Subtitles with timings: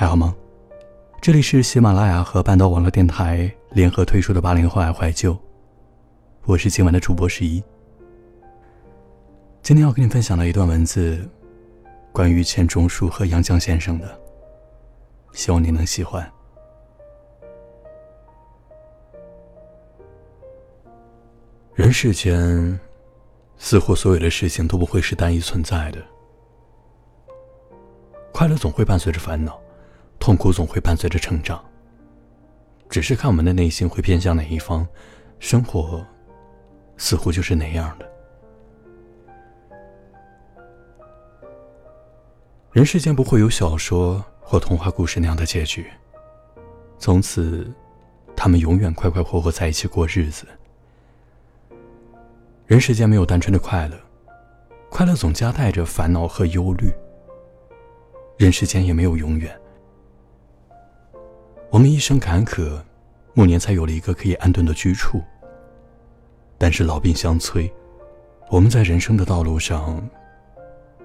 [0.00, 0.34] 还好吗？
[1.20, 5.36] 这里是喜马拉雅和半岛网络电台联合推出的八零后爱怀旧，
[6.46, 7.62] 我是今晚的主播十一。
[9.60, 11.28] 今天要跟你分享的一段文字，
[12.12, 14.18] 关于钱钟书和杨绛先生的，
[15.34, 16.26] 希望你能喜欢。
[21.74, 22.80] 人世间，
[23.58, 26.02] 似乎所有的事情都不会是单一存在的，
[28.32, 29.60] 快乐总会伴随着烦恼。
[30.20, 31.64] 痛苦总会伴随着成长，
[32.90, 34.86] 只是看我们的内心会偏向哪一方，
[35.38, 36.06] 生活
[36.98, 38.06] 似乎就是那样的。
[42.70, 45.90] 人世间不会有小说或童话故事那样的结局，
[46.98, 47.68] 从此
[48.36, 50.46] 他们永远快快活活在一起过日子。
[52.66, 53.98] 人世间没有单纯的快乐，
[54.90, 56.92] 快乐总夹带着烦恼和忧虑。
[58.36, 59.58] 人世间也没有永远。
[61.70, 62.82] 我们一生坎坷，
[63.32, 65.22] 暮年才有了一个可以安顿的居处。
[66.58, 67.72] 但是老病相催，
[68.50, 70.02] 我们在人生的道路上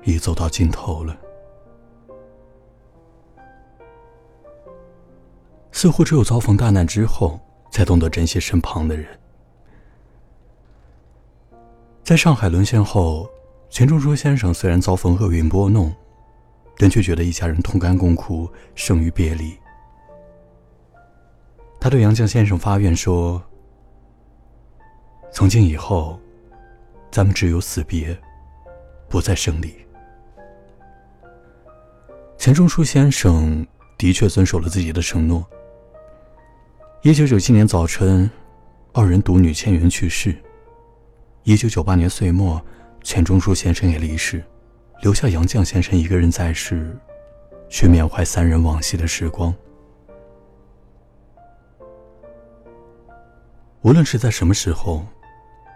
[0.03, 1.15] 已走到尽头了。
[5.71, 9.07] 似乎只有遭逢大难之后，才懂得珍惜身旁的人。
[12.03, 13.29] 在上海沦陷后，
[13.69, 15.93] 钱钟书先生虽然遭逢厄运拨弄，
[16.77, 19.55] 但却觉得一家人同甘共苦，胜于别离。
[21.85, 23.39] 他对杨绛先生发愿说
[25.31, 26.19] ：“从今以后，
[27.11, 28.19] 咱们只有死别，
[29.07, 29.71] 不再生离。”
[32.39, 33.63] 钱钟书先生
[33.99, 35.45] 的确遵守了自己的承诺。
[37.03, 38.27] 一九九七年早春，
[38.91, 40.35] 二人独女千云去世。
[41.43, 42.59] 一九九八年岁末，
[43.03, 44.43] 钱钟书先生也离世，
[45.03, 46.97] 留下杨绛先生一个人在世，
[47.69, 49.53] 去缅怀三人往昔的时光。
[53.85, 55.05] 无论是在什么时候，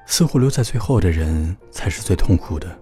[0.08, 2.76] 似乎留在最后的人才是最痛苦的。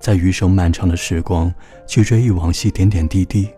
[0.00, 1.54] 在余生漫长的时光，
[1.86, 3.48] 去追忆往昔点点滴滴。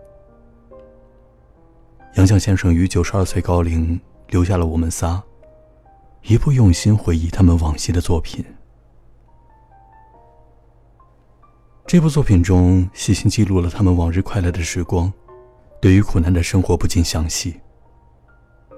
[2.16, 3.98] 杨绛先生于九十二岁高龄
[4.28, 5.22] 留下了我们仨，
[6.24, 8.44] 一部用心回忆他们往昔的作品。
[11.86, 15.10] 这部作品中细心记录了他们往日快乐的时光，
[15.80, 17.58] 对于苦难的生活不尽详细，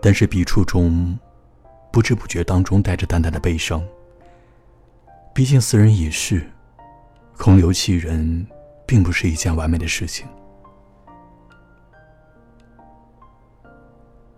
[0.00, 1.19] 但是笔触中。
[1.91, 3.82] 不知不觉当中带着淡淡的悲伤。
[5.34, 6.44] 毕竟四人已逝，
[7.37, 8.47] 空留其人，
[8.87, 10.27] 并不是一件完美的事情。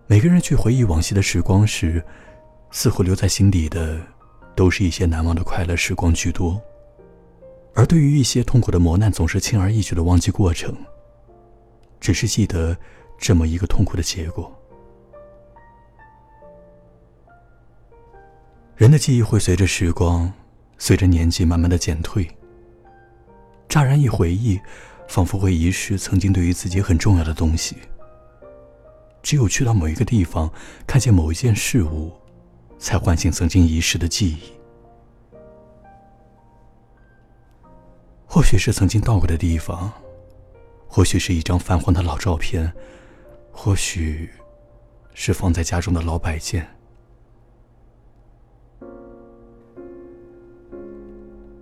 [0.07, 2.03] 每个人去回忆往昔的时光时，
[2.69, 3.99] 似乎留在心底的，
[4.55, 6.61] 都是一些难忘的快乐时光居多。
[7.73, 10.75] 而对于一些痛苦的磨难，总是轻而易举的忘记过程，
[11.99, 12.75] 只是记得
[13.17, 14.53] 这么一个痛苦的结果。
[18.81, 20.33] 人的记忆会随着时光，
[20.79, 22.27] 随着年纪慢慢的减退。
[23.69, 24.59] 乍然一回忆，
[25.07, 27.75] 仿佛会遗失曾经对于自己很重要的东西。
[29.21, 30.51] 只有去到某一个地方，
[30.87, 32.11] 看见某一件事物，
[32.79, 34.39] 才唤醒曾经遗失的记忆。
[38.25, 39.93] 或许是曾经到过的地方，
[40.87, 42.73] 或许是一张泛黄的老照片，
[43.51, 44.27] 或许
[45.13, 46.67] 是放在家中的老摆件。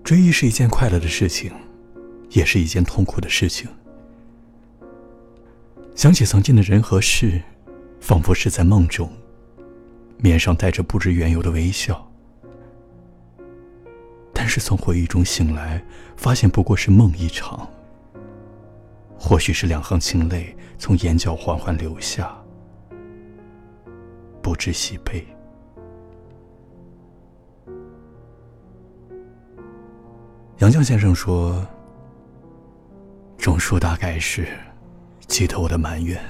[0.09, 1.51] 追忆是一件快乐的事情，
[2.31, 3.69] 也是一件痛苦的事情。
[5.93, 7.39] 想起曾经的人和事，
[7.99, 9.07] 仿佛是在梦中，
[10.17, 12.11] 面上带着不知缘由的微笑。
[14.33, 15.79] 但是从回忆中醒来，
[16.17, 17.69] 发现不过是梦一场。
[19.15, 22.35] 或许是两行清泪从眼角缓缓流下，
[24.41, 25.23] 不知喜悲。
[30.59, 31.65] 杨绛先生说
[33.39, 34.45] ：“钟书大概是
[35.25, 36.21] 记得我的埋怨。”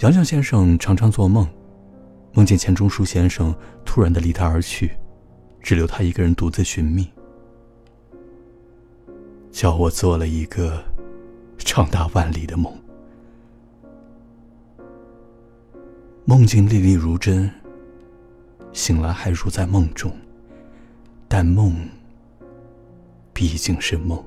[0.00, 1.46] 杨绛先生常常做梦，
[2.32, 3.54] 梦见钱钟书先生
[3.84, 4.92] 突然的离他而去，
[5.60, 7.12] 只留他一个人独自寻觅，
[9.52, 10.82] 叫我做了一个
[11.58, 12.72] 长达万里的梦，
[16.24, 17.50] 梦境历历如真，
[18.72, 20.10] 醒来还如在梦中。
[21.36, 21.74] 但梦
[23.32, 24.24] 毕竟是梦，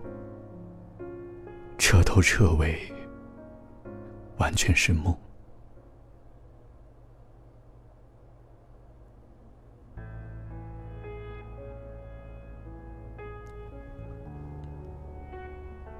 [1.77, 2.77] 彻头彻尾
[4.36, 5.15] 完全是梦。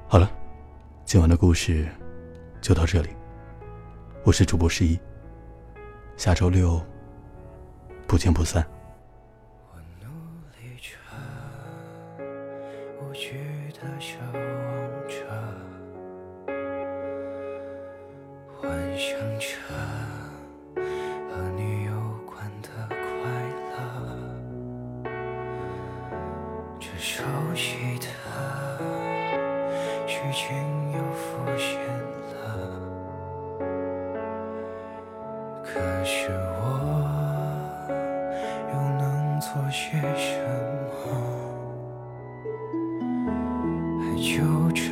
[0.10, 0.30] 好了，
[1.06, 1.88] 今晚的故事
[2.60, 3.12] 就到这里，
[4.26, 5.00] 我是主播十一，
[6.18, 6.86] 下周六
[8.06, 8.62] 不见不散。
[19.18, 19.48] 想着
[21.28, 21.92] 和你有
[22.24, 22.96] 关的快
[23.72, 23.76] 乐，
[26.80, 27.24] 这熟
[27.56, 28.06] 悉的
[30.06, 30.56] 剧情
[30.92, 31.68] 又浮现
[32.36, 32.38] 了，
[35.64, 36.30] 可是
[36.62, 36.62] 我。
[38.70, 39.02] 又能
[39.40, 40.30] 做些什
[40.86, 40.94] 么？
[44.00, 44.36] 还纠
[44.76, 44.87] 缠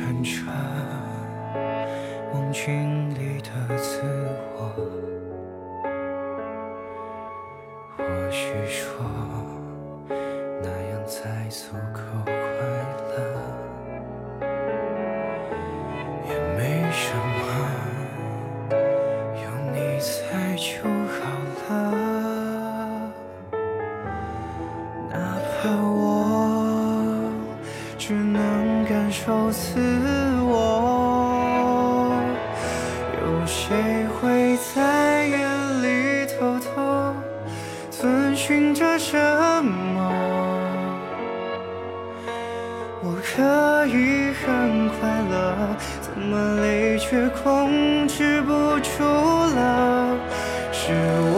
[7.96, 9.02] 或许说
[10.62, 12.32] 那样才足够快
[13.10, 13.14] 乐，
[16.28, 16.60] 也没
[16.92, 17.04] 什
[17.38, 18.70] 么，
[19.34, 20.14] 有你在
[20.56, 20.64] 就
[21.14, 21.18] 好
[21.62, 21.66] 了。
[25.10, 25.14] 哪
[25.48, 25.94] 怕我
[27.96, 29.80] 只能感受自
[43.02, 44.96] 我可以很快
[45.30, 48.50] 乐，怎么泪却控制不
[48.80, 50.16] 住了？
[50.72, 50.92] 是
[51.34, 51.35] 我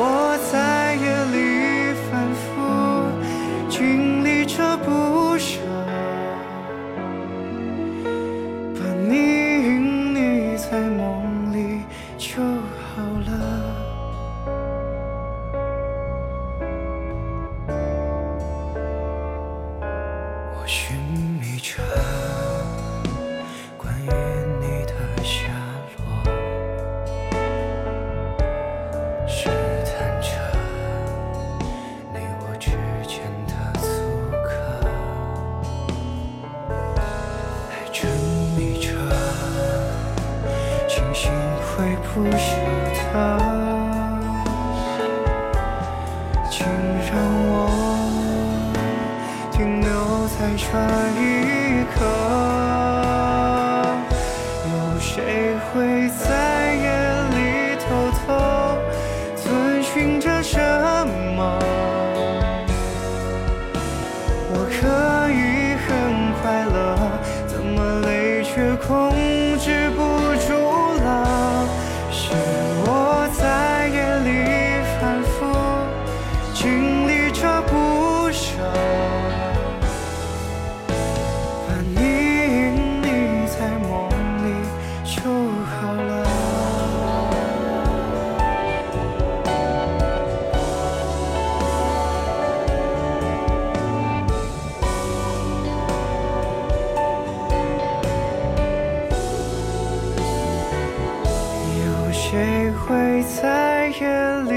[102.88, 104.08] 会在夜
[104.49, 104.55] 里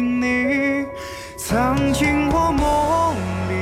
[0.00, 0.84] 你
[1.36, 3.14] 藏进我梦
[3.48, 3.54] 里？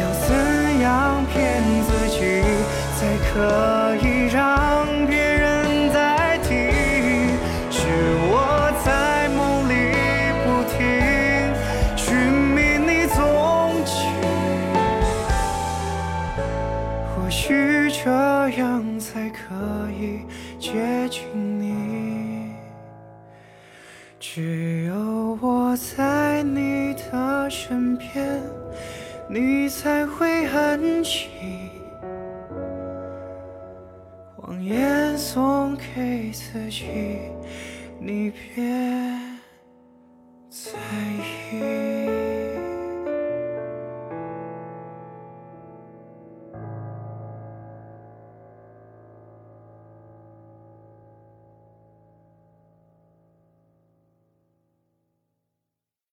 [0.00, 1.36] 要怎样骗
[1.84, 2.18] 自己，
[2.96, 2.98] 才
[3.28, 3.34] 可
[3.96, 4.09] 以
[21.40, 22.54] 你。
[24.18, 28.40] 只有我在你的身边，
[29.28, 31.28] 你才会安静。
[34.36, 36.84] 谎言送给自己，
[37.98, 38.62] 你别
[40.50, 40.70] 再。